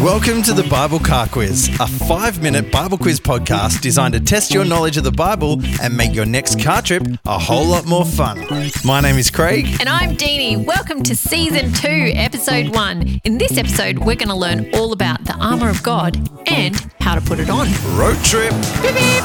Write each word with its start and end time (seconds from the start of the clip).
Welcome 0.00 0.42
to 0.42 0.52
the 0.52 0.66
Bible 0.68 0.98
Car 0.98 1.28
Quiz, 1.28 1.68
a 1.78 1.86
five 1.86 2.42
minute 2.42 2.72
Bible 2.72 2.98
quiz 2.98 3.20
podcast 3.20 3.80
designed 3.80 4.14
to 4.14 4.20
test 4.20 4.52
your 4.52 4.64
knowledge 4.64 4.96
of 4.96 5.04
the 5.04 5.12
Bible 5.12 5.60
and 5.80 5.96
make 5.96 6.14
your 6.14 6.26
next 6.26 6.60
car 6.60 6.82
trip 6.82 7.06
a 7.26 7.38
whole 7.38 7.66
lot 7.66 7.86
more 7.86 8.04
fun. 8.04 8.44
My 8.84 9.00
name 9.00 9.16
is 9.16 9.30
Craig. 9.30 9.66
And 9.78 9.88
I'm 9.88 10.16
Deanie. 10.16 10.64
Welcome 10.64 11.02
to 11.04 11.14
season 11.14 11.72
two, 11.72 12.10
episode 12.14 12.74
one. 12.74 13.20
In 13.24 13.38
this 13.38 13.56
episode, 13.56 13.98
we're 13.98 14.16
going 14.16 14.28
to 14.28 14.34
learn 14.34 14.68
all 14.74 14.92
about 14.92 15.24
the 15.24 15.34
armour 15.34 15.68
of 15.68 15.82
God 15.82 16.16
and 16.48 16.74
how 17.00 17.14
to 17.14 17.20
put 17.20 17.38
it 17.38 17.48
on. 17.48 17.68
Road 17.96 18.16
trip. 18.24 18.52
Beep, 18.82 18.94
beep. 18.94 19.24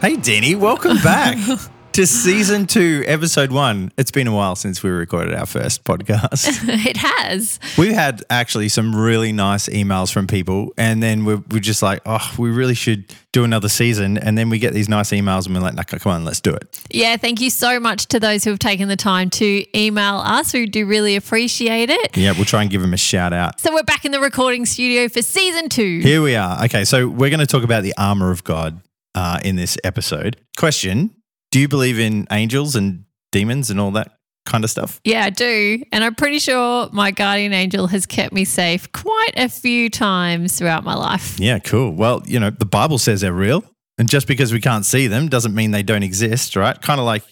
Hey, 0.00 0.14
Denny, 0.14 0.54
welcome 0.54 0.98
back 0.98 1.36
to 1.96 2.06
season 2.06 2.66
two, 2.66 3.02
episode 3.06 3.50
one. 3.50 3.90
It's 3.96 4.10
been 4.10 4.26
a 4.26 4.34
while 4.34 4.54
since 4.54 4.82
we 4.82 4.90
recorded 4.90 5.32
our 5.32 5.46
first 5.46 5.82
podcast. 5.84 6.60
it 6.86 6.98
has. 6.98 7.58
We've 7.78 7.94
had 7.94 8.22
actually 8.28 8.68
some 8.68 8.94
really 8.94 9.32
nice 9.32 9.66
emails 9.70 10.12
from 10.12 10.26
people, 10.26 10.74
and 10.76 11.02
then 11.02 11.24
we're, 11.24 11.42
we're 11.50 11.60
just 11.60 11.82
like, 11.82 12.02
oh, 12.04 12.34
we 12.36 12.50
really 12.50 12.74
should 12.74 13.14
do 13.32 13.44
another 13.44 13.70
season. 13.70 14.18
And 14.18 14.36
then 14.36 14.50
we 14.50 14.58
get 14.58 14.74
these 14.74 14.90
nice 14.90 15.08
emails, 15.08 15.46
and 15.46 15.54
we're 15.54 15.62
like, 15.62 15.72
nah, 15.72 15.84
come 15.84 16.12
on, 16.12 16.26
let's 16.26 16.42
do 16.42 16.52
it. 16.52 16.82
Yeah, 16.90 17.16
thank 17.16 17.40
you 17.40 17.48
so 17.48 17.80
much 17.80 18.04
to 18.08 18.20
those 18.20 18.44
who 18.44 18.50
have 18.50 18.58
taken 18.58 18.88
the 18.88 18.96
time 18.96 19.30
to 19.30 19.64
email 19.74 20.16
us. 20.18 20.52
We 20.52 20.66
do 20.66 20.84
really 20.84 21.16
appreciate 21.16 21.88
it. 21.88 22.14
Yeah, 22.14 22.32
we'll 22.32 22.44
try 22.44 22.60
and 22.60 22.70
give 22.70 22.82
them 22.82 22.92
a 22.92 22.98
shout 22.98 23.32
out. 23.32 23.58
So 23.58 23.72
we're 23.72 23.84
back 23.84 24.04
in 24.04 24.12
the 24.12 24.20
recording 24.20 24.66
studio 24.66 25.08
for 25.08 25.22
season 25.22 25.70
two. 25.70 26.00
Here 26.00 26.20
we 26.20 26.36
are. 26.36 26.62
Okay, 26.66 26.84
so 26.84 27.08
we're 27.08 27.30
going 27.30 27.40
to 27.40 27.46
talk 27.46 27.64
about 27.64 27.84
the 27.84 27.94
armor 27.96 28.30
of 28.30 28.44
God 28.44 28.82
uh, 29.14 29.40
in 29.42 29.56
this 29.56 29.78
episode. 29.82 30.36
Question 30.58 31.15
Do 31.56 31.60
you 31.60 31.68
believe 31.68 31.98
in 31.98 32.26
angels 32.30 32.76
and 32.76 33.06
demons 33.32 33.70
and 33.70 33.80
all 33.80 33.90
that 33.92 34.18
kind 34.44 34.62
of 34.62 34.68
stuff? 34.68 35.00
Yeah, 35.04 35.24
I 35.24 35.30
do. 35.30 35.82
And 35.90 36.04
I'm 36.04 36.14
pretty 36.14 36.38
sure 36.38 36.90
my 36.92 37.12
guardian 37.12 37.54
angel 37.54 37.86
has 37.86 38.04
kept 38.04 38.34
me 38.34 38.44
safe 38.44 38.92
quite 38.92 39.32
a 39.38 39.48
few 39.48 39.88
times 39.88 40.58
throughout 40.58 40.84
my 40.84 40.94
life. 40.94 41.40
Yeah, 41.40 41.58
cool. 41.58 41.92
Well, 41.92 42.22
you 42.26 42.38
know, 42.38 42.50
the 42.50 42.66
Bible 42.66 42.98
says 42.98 43.22
they're 43.22 43.32
real. 43.32 43.64
And 43.96 44.06
just 44.06 44.26
because 44.26 44.52
we 44.52 44.60
can't 44.60 44.84
see 44.84 45.06
them 45.06 45.30
doesn't 45.30 45.54
mean 45.54 45.70
they 45.70 45.82
don't 45.82 46.02
exist, 46.02 46.56
right? 46.56 46.78
Kind 46.78 47.00
of 47.00 47.06
like, 47.06 47.22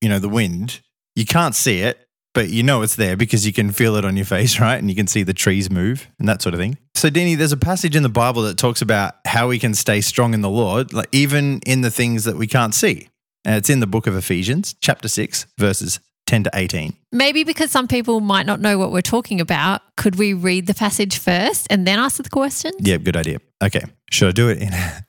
you 0.00 0.08
know, 0.08 0.18
the 0.18 0.28
wind. 0.28 0.80
You 1.14 1.24
can't 1.24 1.54
see 1.54 1.78
it, 1.78 2.04
but 2.34 2.48
you 2.48 2.64
know 2.64 2.82
it's 2.82 2.96
there 2.96 3.16
because 3.16 3.46
you 3.46 3.52
can 3.52 3.70
feel 3.70 3.94
it 3.94 4.04
on 4.04 4.16
your 4.16 4.26
face, 4.26 4.58
right? 4.60 4.78
And 4.78 4.90
you 4.90 4.96
can 4.96 5.06
see 5.06 5.22
the 5.22 5.32
trees 5.32 5.70
move 5.70 6.08
and 6.18 6.28
that 6.28 6.42
sort 6.42 6.52
of 6.52 6.58
thing. 6.58 6.78
So, 6.96 7.10
Deanie, 7.10 7.36
there's 7.36 7.52
a 7.52 7.56
passage 7.56 7.94
in 7.94 8.02
the 8.02 8.08
Bible 8.08 8.42
that 8.42 8.58
talks 8.58 8.82
about 8.82 9.14
how 9.24 9.46
we 9.46 9.60
can 9.60 9.72
stay 9.72 10.00
strong 10.00 10.34
in 10.34 10.40
the 10.40 10.50
Lord, 10.50 10.92
like 10.92 11.08
even 11.12 11.60
in 11.64 11.82
the 11.82 11.92
things 11.92 12.24
that 12.24 12.34
we 12.34 12.48
can't 12.48 12.74
see. 12.74 13.06
And 13.48 13.56
it's 13.56 13.70
in 13.70 13.80
the 13.80 13.86
book 13.86 14.06
of 14.06 14.14
Ephesians, 14.14 14.74
chapter 14.82 15.08
6, 15.08 15.46
verses 15.56 16.00
10 16.26 16.44
to 16.44 16.50
18. 16.52 16.94
Maybe 17.12 17.44
because 17.44 17.70
some 17.70 17.88
people 17.88 18.20
might 18.20 18.44
not 18.44 18.60
know 18.60 18.76
what 18.76 18.92
we're 18.92 19.00
talking 19.00 19.40
about, 19.40 19.80
could 19.96 20.16
we 20.16 20.34
read 20.34 20.66
the 20.66 20.74
passage 20.74 21.16
first 21.16 21.66
and 21.70 21.86
then 21.86 21.98
ask 21.98 22.22
the 22.22 22.28
question? 22.28 22.72
Yeah, 22.78 22.98
good 22.98 23.16
idea. 23.16 23.38
Okay. 23.64 23.80
Should 24.10 24.28
I 24.28 24.32
do 24.32 24.50
it 24.50 24.60
in 24.60 24.74
a, 24.74 25.06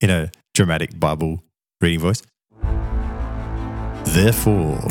in 0.00 0.10
a 0.10 0.30
dramatic 0.54 1.00
Bible 1.00 1.42
reading 1.80 1.98
voice? 1.98 2.22
Therefore. 4.04 4.78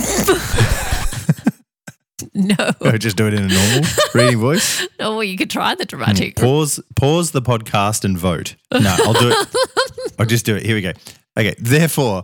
No. 2.34 2.56
Or 2.82 2.98
just 3.00 3.18
do 3.18 3.28
it 3.28 3.34
in 3.34 3.44
a 3.44 3.48
normal 3.48 3.90
reading 4.14 4.40
voice. 4.40 4.88
Oh, 5.00 5.14
well, 5.16 5.24
you 5.24 5.36
could 5.36 5.50
try 5.50 5.74
the 5.74 5.86
dramatic. 5.86 6.38
Hmm, 6.38 6.46
pause 6.46 6.80
pause 6.96 7.32
the 7.32 7.42
podcast 7.42 8.06
and 8.06 8.16
vote. 8.16 8.56
No, 8.72 8.96
I'll 9.00 9.14
do 9.14 9.32
it. 9.32 9.48
I'll 10.20 10.28
just 10.28 10.46
do 10.46 10.56
it. 10.56 10.64
Here 10.64 10.76
we 10.76 10.82
go. 10.82 10.92
Okay. 11.36 11.56
Therefore, 11.58 12.24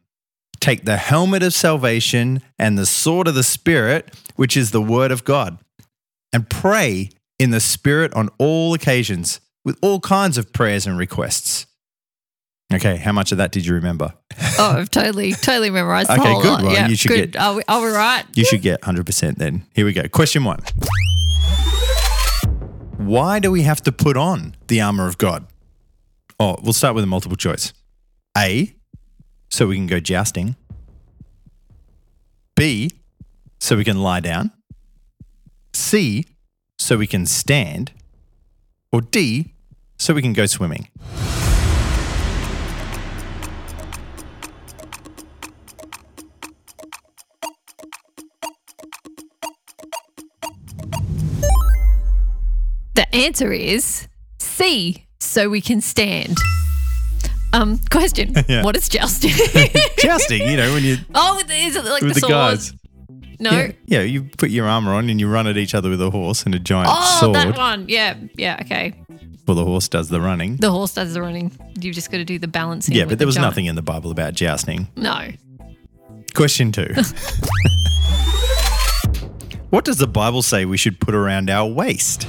Take 0.61 0.85
the 0.85 0.97
helmet 0.97 1.41
of 1.43 1.53
salvation 1.53 2.41
and 2.59 2.77
the 2.77 2.85
sword 2.85 3.27
of 3.27 3.33
the 3.35 3.43
Spirit, 3.43 4.15
which 4.35 4.55
is 4.55 4.71
the 4.71 4.81
word 4.81 5.11
of 5.11 5.23
God, 5.25 5.57
and 6.31 6.47
pray 6.49 7.09
in 7.39 7.49
the 7.49 7.59
Spirit 7.59 8.13
on 8.13 8.29
all 8.37 8.73
occasions 8.73 9.41
with 9.65 9.77
all 9.81 9.99
kinds 9.99 10.37
of 10.37 10.53
prayers 10.53 10.85
and 10.85 10.97
requests. 10.97 11.65
Okay, 12.73 12.95
how 12.97 13.11
much 13.11 13.31
of 13.33 13.37
that 13.39 13.51
did 13.51 13.65
you 13.65 13.73
remember? 13.73 14.13
Oh, 14.59 14.77
I've 14.77 14.89
totally, 14.91 15.33
totally 15.33 15.71
memorized 15.71 16.09
the 16.09 16.13
Okay, 16.21 16.31
whole 16.31 16.41
good. 16.41 16.61
lot. 16.61 16.73
Yeah, 16.73 16.87
you 16.87 16.95
should 16.95 17.09
good. 17.09 17.31
get- 17.33 17.41
Are 17.41 17.55
we, 17.55 17.63
are 17.67 17.81
we 17.81 17.89
right? 17.89 18.23
You 18.33 18.45
should 18.45 18.61
get 18.61 18.81
100% 18.81 19.37
then. 19.37 19.65
Here 19.73 19.83
we 19.83 19.91
go. 19.93 20.07
Question 20.07 20.43
one 20.45 20.59
Why 22.97 23.39
do 23.39 23.51
we 23.51 23.63
have 23.63 23.81
to 23.83 23.91
put 23.91 24.15
on 24.15 24.55
the 24.67 24.79
armor 24.79 25.07
of 25.07 25.17
God? 25.17 25.47
Oh, 26.39 26.55
we'll 26.63 26.73
start 26.73 26.95
with 26.95 27.03
a 27.03 27.07
multiple 27.07 27.35
choice. 27.35 27.73
A, 28.37 28.73
so 29.51 29.67
we 29.67 29.75
can 29.75 29.85
go 29.85 29.99
jousting. 29.99 30.55
B, 32.55 32.89
so 33.59 33.75
we 33.75 33.83
can 33.83 34.01
lie 34.01 34.21
down. 34.21 34.51
C, 35.73 36.25
so 36.79 36.97
we 36.97 37.05
can 37.05 37.25
stand. 37.25 37.91
Or 38.91 39.01
D, 39.01 39.53
so 39.97 40.13
we 40.13 40.21
can 40.21 40.33
go 40.33 40.45
swimming. 40.45 40.87
The 52.95 53.07
answer 53.13 53.51
is 53.51 54.07
C, 54.39 55.05
so 55.19 55.49
we 55.49 55.61
can 55.61 55.81
stand. 55.81 56.37
Um, 57.53 57.79
question: 57.89 58.33
Yeah. 58.47 58.63
What 58.63 58.75
is 58.75 58.87
jousting? 58.89 59.31
Jousting, 59.97 60.47
you 60.47 60.57
know, 60.57 60.73
when 60.73 60.83
you 60.83 60.97
oh, 61.15 61.39
is 61.49 61.75
it 61.75 61.85
like 61.85 62.01
with 62.01 62.15
the, 62.15 62.21
the 62.21 62.27
guys. 62.27 62.73
No. 63.39 63.49
Yeah, 63.51 63.71
yeah, 63.85 64.01
you 64.01 64.23
put 64.37 64.51
your 64.51 64.67
armor 64.67 64.93
on 64.93 65.09
and 65.09 65.19
you 65.19 65.27
run 65.27 65.47
at 65.47 65.57
each 65.57 65.73
other 65.73 65.89
with 65.89 66.01
a 66.01 66.11
horse 66.11 66.43
and 66.43 66.53
a 66.53 66.59
giant 66.59 66.89
Oh, 66.91 67.17
sword. 67.19 67.35
that 67.35 67.57
one. 67.57 67.89
Yeah, 67.89 68.15
yeah. 68.35 68.57
Okay. 68.61 68.93
Well, 69.47 69.55
the 69.55 69.65
horse 69.65 69.87
does 69.89 70.09
the 70.09 70.21
running. 70.21 70.57
The 70.57 70.69
horse 70.69 70.93
does 70.93 71.13
the 71.15 71.21
running. 71.21 71.51
You've 71.79 71.95
just 71.95 72.11
got 72.11 72.17
to 72.17 72.23
do 72.25 72.37
the 72.37 72.47
balancing. 72.47 72.95
Yeah, 72.95 73.03
but 73.05 73.09
the 73.09 73.15
there 73.17 73.25
was 73.27 73.35
giant. 73.35 73.49
nothing 73.49 73.65
in 73.65 73.73
the 73.75 73.81
Bible 73.81 74.11
about 74.11 74.33
jousting. 74.35 74.87
No. 74.95 75.29
Question 76.35 76.71
two. 76.71 76.93
what 79.71 79.85
does 79.85 79.97
the 79.97 80.07
Bible 80.07 80.41
say 80.43 80.65
we 80.65 80.77
should 80.77 80.99
put 80.99 81.15
around 81.15 81.49
our 81.49 81.67
waist? 81.67 82.27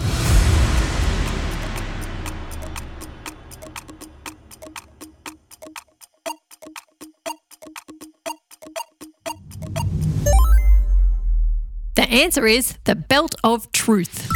Answer 12.12 12.46
is 12.46 12.76
the 12.84 12.94
belt 12.94 13.34
of 13.42 13.72
truth. 13.72 14.30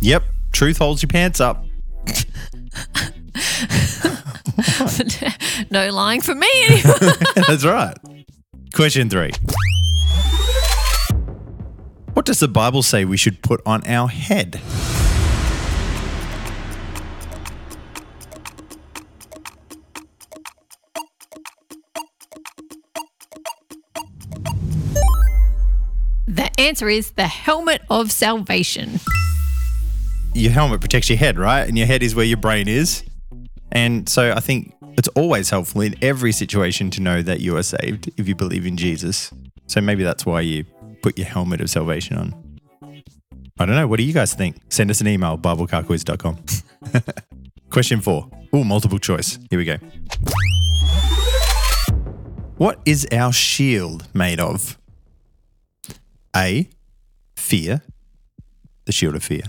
Yep, 0.00 0.24
truth 0.52 0.78
holds 0.78 1.02
your 1.02 1.08
pants 1.08 1.40
up. 1.40 1.64
no 5.70 5.90
lying 5.90 6.20
for 6.20 6.34
me 6.34 6.48
anymore. 6.68 6.96
That's 7.46 7.64
right. 7.64 7.96
Question 8.74 9.08
three. 9.10 9.30
What 12.14 12.24
does 12.24 12.40
the 12.40 12.48
Bible 12.48 12.82
say 12.82 13.04
we 13.04 13.18
should 13.18 13.42
put 13.42 13.60
on 13.66 13.86
our 13.86 14.08
head? 14.08 14.60
Answer 26.66 26.88
is 26.88 27.12
the 27.12 27.26
helmet 27.26 27.82
of 27.90 28.10
salvation. 28.10 29.00
Your 30.34 30.52
helmet 30.52 30.80
protects 30.80 31.08
your 31.08 31.18
head, 31.18 31.38
right? 31.38 31.66
And 31.66 31.78
your 31.78 31.86
head 31.86 32.02
is 32.02 32.14
where 32.14 32.24
your 32.24 32.36
brain 32.36 32.68
is. 32.68 33.04
And 33.72 34.08
so 34.08 34.32
I 34.32 34.40
think 34.40 34.74
it's 34.98 35.08
always 35.08 35.50
helpful 35.50 35.80
in 35.80 35.94
every 36.02 36.32
situation 36.32 36.90
to 36.90 37.00
know 37.00 37.22
that 37.22 37.40
you 37.40 37.56
are 37.56 37.62
saved 37.62 38.10
if 38.16 38.28
you 38.28 38.34
believe 38.34 38.66
in 38.66 38.76
Jesus. 38.76 39.32
So 39.66 39.80
maybe 39.80 40.02
that's 40.02 40.26
why 40.26 40.40
you 40.40 40.64
put 41.02 41.16
your 41.18 41.26
helmet 41.26 41.60
of 41.60 41.70
salvation 41.70 42.16
on. 42.16 42.34
I 43.58 43.64
don't 43.64 43.76
know. 43.76 43.86
What 43.86 43.98
do 43.98 44.02
you 44.02 44.12
guys 44.12 44.34
think? 44.34 44.56
Send 44.68 44.90
us 44.90 45.00
an 45.00 45.08
email, 45.08 45.38
biblecarquiz.com. 45.38 46.44
Question 47.70 48.00
four. 48.00 48.28
Oh, 48.52 48.64
multiple 48.64 48.98
choice. 48.98 49.38
Here 49.50 49.58
we 49.58 49.64
go. 49.64 49.76
What 52.58 52.80
is 52.84 53.06
our 53.12 53.32
shield 53.32 54.06
made 54.14 54.40
of? 54.40 54.78
A. 56.36 56.68
Fear. 57.34 57.82
The 58.84 58.92
shield 58.92 59.14
of 59.16 59.24
fear. 59.24 59.44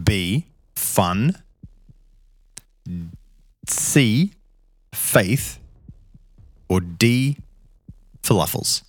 B. 0.00 0.46
Fun. 0.76 1.42
C. 3.66 4.32
Faith. 4.94 5.58
Or 6.68 6.80
D. 6.80 7.36
Falafels. 8.22 8.82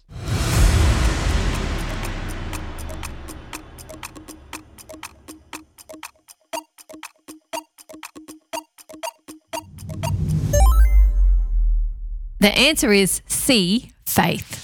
The 12.40 12.56
answer 12.56 12.94
is 12.94 13.22
C, 13.26 13.92
faith. 14.06 14.64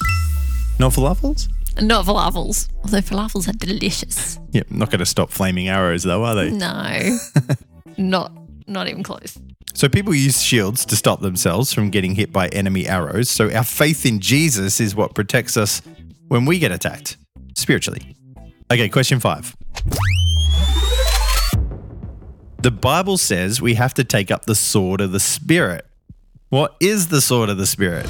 Not 0.78 0.92
falafels? 0.92 1.48
Not 1.82 2.06
falafels. 2.06 2.70
Although 2.84 3.00
falafels 3.00 3.48
are 3.48 3.54
delicious. 3.54 4.40
Yep, 4.52 4.70
not 4.70 4.90
going 4.92 5.00
to 5.00 5.06
stop 5.06 5.30
flaming 5.30 5.70
arrows 5.70 6.04
though, 6.04 6.26
are 6.26 6.36
they? 6.36 6.52
No. 6.52 7.18
not 7.98 8.34
not 8.68 8.90
even 8.90 9.02
close. 9.02 9.40
So 9.74 9.88
people 9.88 10.14
use 10.14 10.42
shields 10.42 10.86
to 10.88 10.98
stop 10.98 11.22
themselves 11.22 11.72
from 11.72 11.90
getting 11.90 12.16
hit 12.16 12.34
by 12.34 12.50
enemy 12.50 12.86
arrows. 12.86 13.30
So 13.30 13.50
our 13.50 13.64
faith 13.64 14.06
in 14.06 14.20
Jesus 14.20 14.82
is 14.82 14.94
what 14.94 15.16
protects 15.16 15.56
us 15.56 15.82
when 16.28 16.44
we 16.44 16.60
get 16.60 16.74
attacked 16.74 17.16
spiritually. 17.56 18.18
Okay, 18.70 18.90
question 18.90 19.22
5. 19.22 19.56
The 22.62 22.72
Bible 22.72 23.18
says 23.18 23.62
we 23.62 23.76
have 23.76 23.94
to 23.94 24.04
take 24.04 24.32
up 24.32 24.46
the 24.46 24.56
sword 24.56 25.00
of 25.00 25.14
the 25.14 25.20
spirit. 25.22 25.86
What 26.50 26.76
is 26.82 27.08
the 27.08 27.22
sword 27.22 27.50
of 27.50 27.58
the 27.58 27.66
spirit? 27.66 28.06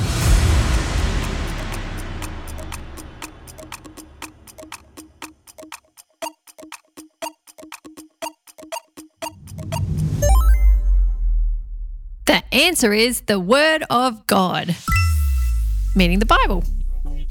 Answer 12.51 12.93
is 12.93 13.21
the 13.21 13.39
Word 13.39 13.83
of 13.89 14.25
God, 14.27 14.75
meaning 15.95 16.19
the 16.19 16.25
Bible. 16.25 16.63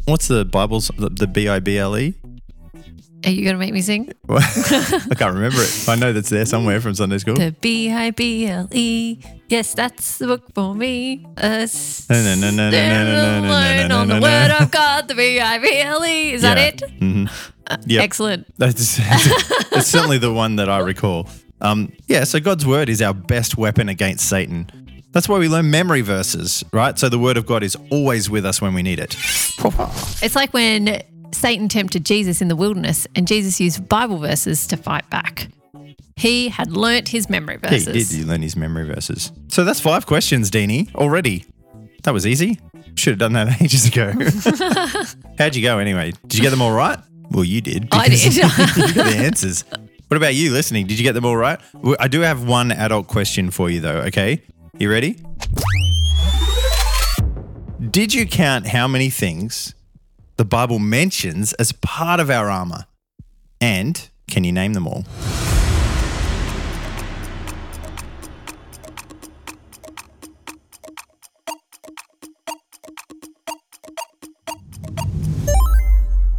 What's 0.07 0.29
the 0.29 0.45
Bible's 0.45 0.91
the 0.97 1.27
B 1.27 1.49
I 1.49 1.61
B 1.61 1.79
L 1.79 1.97
E? 1.97 2.15
Are 3.23 3.31
you 3.31 3.45
going 3.45 3.55
to 3.55 3.59
make 3.61 3.75
me 3.75 3.83
sing? 3.83 4.11
I 4.31 4.41
can't 5.15 5.35
remember 5.35 5.59
it. 5.61 5.85
I 5.87 5.95
know 5.95 6.11
that's 6.15 6.31
there 6.31 6.47
somewhere 6.47 6.81
from 6.81 6.95
Sunday 6.95 7.19
school. 7.19 7.35
The 7.35 7.55
B 7.61 7.91
I 7.93 8.13
B 8.13 8.47
L 8.47 8.67
E. 8.73 9.19
Yes, 9.49 9.75
that's 9.75 10.17
the 10.19 10.27
book 10.27 10.55
for 10.55 10.75
me. 10.75 11.27
Uh, 11.37 11.67
No, 12.09 12.23
no, 12.23 12.35
no, 12.37 12.51
no, 12.51 12.71
no, 12.71 12.71
no, 12.71 12.71
no, 12.71 12.71
no, 12.71 13.41
no, 13.43 13.51
Learn 13.51 13.89
no, 13.89 13.99
on 13.99 14.09
the. 14.09 14.21
Word 14.21 14.51
of 14.63 14.71
God, 14.71 15.07
the 15.09 15.15
B 15.15 15.39
I 15.39 15.59
B 15.59 15.81
L 15.81 16.03
E. 16.05 16.33
Is 16.33 16.43
that 16.43 16.57
Yeah. 16.57 16.65
it? 16.69 16.83
Mhm. 17.01 17.31
Yep. 17.87 18.03
Excellent. 18.03 18.47
That's 18.59 18.99
it's 18.99 19.87
certainly 19.87 20.19
the 20.19 20.33
one 20.33 20.57
that 20.57 20.69
I 20.71 20.79
recall. 20.79 21.29
Um, 21.61 21.93
yeah, 22.09 22.25
so 22.25 22.41
God's 22.41 22.67
word 22.67 22.89
is 22.89 23.03
our 23.03 23.13
best 23.15 23.59
weapon 23.59 23.89
against 23.91 24.27
Satan. 24.29 24.71
That's 25.13 25.29
why 25.29 25.39
we 25.39 25.49
learn 25.49 25.71
memory 25.71 26.03
verses, 26.03 26.65
right? 26.73 26.99
So 26.99 27.09
the 27.09 27.19
word 27.19 27.37
of 27.37 27.45
God 27.47 27.63
is 27.63 27.77
always 27.91 28.31
with 28.31 28.45
us 28.47 28.63
when 28.63 28.75
we 28.75 28.83
need 28.83 28.99
it. 29.01 29.17
It's 30.23 30.37
like 30.37 30.53
when 30.55 31.03
Satan 31.33 31.69
tempted 31.69 32.05
Jesus 32.05 32.41
in 32.41 32.49
the 32.49 32.57
wilderness 32.57 33.07
and 33.17 33.27
Jesus 33.27 33.61
used 33.61 33.89
Bible 33.89 34.19
verses 34.19 34.67
to 34.69 34.77
fight 34.77 35.09
back. 35.11 35.49
He 36.17 36.49
had 36.51 36.71
learnt 36.73 37.09
his 37.09 37.29
memory 37.31 37.59
Yeah, 37.63 37.71
he 37.71 37.79
verses. 37.79 38.09
did. 38.11 38.17
He 38.19 38.25
learned 38.25 38.43
his 38.45 38.55
memory 38.55 38.87
verses. 38.87 39.33
So 39.49 39.65
that's 39.65 39.81
five 39.81 40.07
questions, 40.07 40.51
Deanie, 40.51 40.95
already. 40.95 41.45
That 42.05 42.13
was 42.15 42.27
easy. 42.27 42.61
Should 42.95 43.13
have 43.13 43.19
done 43.19 43.33
that 43.33 43.61
ages 43.63 43.87
ago. 43.89 44.13
How'd 45.39 45.57
you 45.57 45.63
go 45.63 45.79
anyway? 45.79 46.13
Did 46.27 46.35
you 46.37 46.43
get 46.43 46.51
them 46.51 46.63
all 46.63 46.73
right? 46.73 46.99
Well, 47.31 47.45
you 47.45 47.61
did. 47.61 47.89
I 47.93 48.09
did. 48.09 48.35
you 48.37 48.43
got 48.43 48.75
the 48.95 49.15
answers. 49.17 49.65
What 50.09 50.17
about 50.17 50.35
you 50.35 50.53
listening? 50.53 50.87
Did 50.87 50.99
you 50.99 51.05
get 51.05 51.13
them 51.13 51.25
all 51.25 51.37
right? 51.37 51.59
I 51.99 52.09
do 52.09 52.21
have 52.21 52.45
one 52.47 52.71
adult 52.73 53.07
question 53.07 53.51
for 53.51 53.71
you, 53.71 53.81
though, 53.81 53.99
okay? 54.09 54.43
You 54.79 54.91
ready? 54.91 55.17
Did 57.91 58.15
you 58.15 58.27
count 58.27 58.69
how 58.69 58.87
many 58.87 59.11
things 59.11 59.75
the 60.37 60.45
Bible 60.45 60.79
mentions 60.79 61.53
as 61.55 61.73
part 61.73 62.21
of 62.21 62.31
our 62.31 62.49
armor? 62.49 62.87
And 63.61 64.09
can 64.29 64.45
you 64.45 64.53
name 64.53 64.75
them 64.75 64.87
all? 64.87 65.05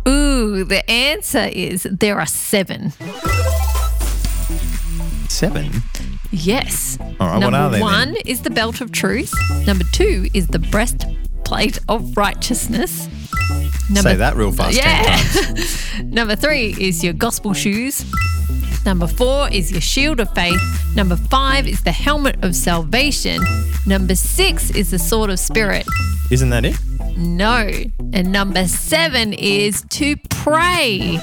Ooh, 0.08 0.64
the 0.64 0.84
answer 0.90 1.50
is 1.52 1.84
there 1.84 2.20
are 2.20 2.26
seven. 2.26 2.92
Seven. 5.30 5.84
Yes. 6.32 6.98
All 7.20 7.28
right, 7.28 7.44
what 7.44 7.54
are 7.54 7.70
they 7.70 7.80
then? 7.80 7.84
one 7.84 8.16
is 8.26 8.42
the 8.42 8.50
belt 8.50 8.82
of 8.82 8.92
truth. 8.92 9.34
Number 9.68 9.84
two 9.92 10.28
is 10.34 10.48
the 10.48 10.60
breastplate 10.60 11.80
of 11.90 12.16
righteousness. 12.16 13.10
Say 13.94 14.16
that 14.16 14.36
real 14.38 14.52
fast. 14.54 14.78
Yeah. 14.78 16.04
Number 16.04 16.36
three 16.36 16.76
is 16.80 17.04
your 17.04 17.14
gospel 17.14 17.54
shoes. 17.54 18.06
Number 18.86 19.06
four 19.06 19.50
is 19.50 19.72
your 19.72 19.82
shield 19.82 20.20
of 20.20 20.34
faith. 20.34 20.62
Number 20.96 21.16
five 21.16 21.68
is 21.68 21.84
the 21.84 21.92
helmet 21.92 22.42
of 22.44 22.56
salvation. 22.56 23.42
Number 23.86 24.16
six 24.16 24.72
is 24.72 24.92
the 24.92 25.00
sword 25.00 25.30
of 25.30 25.40
spirit. 25.40 25.86
Isn't 26.32 26.50
that 26.50 26.66
it? 26.66 26.78
No. 27.18 27.70
And 28.14 28.32
number 28.32 28.68
seven 28.68 29.34
is 29.34 29.84
to 29.90 30.16
pray. 30.30 31.20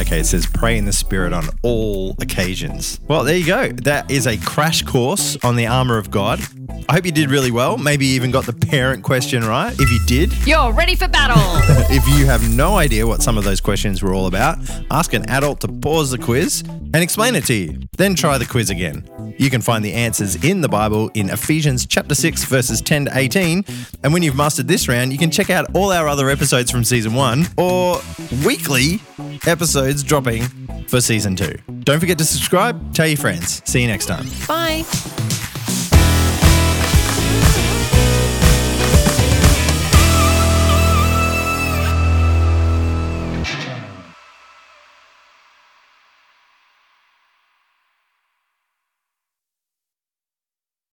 Okay, 0.00 0.20
it 0.20 0.24
says 0.24 0.46
pray 0.46 0.78
in 0.78 0.86
the 0.86 0.94
spirit 0.94 1.34
on 1.34 1.44
all 1.62 2.16
occasions. 2.20 2.98
Well, 3.06 3.22
there 3.22 3.36
you 3.36 3.44
go. 3.44 3.68
That 3.68 4.10
is 4.10 4.26
a 4.26 4.38
crash 4.38 4.80
course 4.80 5.36
on 5.44 5.56
the 5.56 5.66
armor 5.66 5.98
of 5.98 6.10
God. 6.10 6.40
I 6.88 6.94
hope 6.94 7.04
you 7.04 7.12
did 7.12 7.30
really 7.30 7.50
well. 7.50 7.76
Maybe 7.76 8.06
you 8.06 8.14
even 8.14 8.30
got 8.30 8.46
the 8.46 8.54
parent 8.54 9.04
question 9.04 9.44
right. 9.44 9.74
If 9.78 9.90
you 9.90 10.00
did, 10.06 10.32
You're 10.46 10.72
ready 10.72 10.96
for 10.96 11.06
battle. 11.06 11.36
if 11.94 12.06
you 12.08 12.24
have 12.24 12.48
no 12.48 12.76
idea 12.76 13.06
what 13.06 13.22
some 13.22 13.36
of 13.36 13.44
those 13.44 13.60
questions 13.60 14.02
were 14.02 14.14
all 14.14 14.26
about, 14.26 14.58
ask 14.90 15.12
an 15.12 15.28
adult 15.28 15.60
to 15.60 15.68
pause 15.68 16.10
the 16.10 16.18
quiz 16.18 16.64
and 16.66 16.96
explain 16.96 17.34
it 17.34 17.44
to 17.44 17.54
you. 17.54 17.80
Then 17.98 18.14
try 18.14 18.38
the 18.38 18.46
quiz 18.46 18.70
again. 18.70 19.06
You 19.38 19.50
can 19.50 19.60
find 19.60 19.84
the 19.84 19.92
answers 19.92 20.42
in 20.42 20.60
the 20.60 20.68
Bible 20.68 21.10
in 21.14 21.30
Ephesians 21.30 21.86
chapter 21.86 22.14
6 22.14 22.44
verses 22.44 22.80
10 22.80 23.06
to 23.06 23.16
18. 23.16 23.64
And 24.02 24.12
when 24.12 24.22
you've 24.22 24.36
mastered 24.36 24.66
this 24.66 24.88
round, 24.88 25.12
you 25.12 25.18
can 25.18 25.30
check 25.30 25.50
out 25.50 25.74
all 25.74 25.92
our 25.92 26.08
other 26.08 26.30
episodes 26.30 26.70
from 26.70 26.84
season 26.84 27.14
1 27.14 27.48
or 27.56 28.00
weekly 28.44 29.00
episodes 29.46 30.02
dropping 30.02 30.42
for 30.86 31.00
season 31.00 31.36
2. 31.36 31.56
Don't 31.80 32.00
forget 32.00 32.18
to 32.18 32.24
subscribe, 32.24 32.94
tell 32.94 33.06
your 33.06 33.16
friends. 33.16 33.62
See 33.68 33.80
you 33.82 33.88
next 33.88 34.06
time. 34.06 34.26
Bye. 34.46 35.39